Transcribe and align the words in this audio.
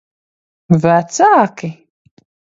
Vecāki? 0.85 1.69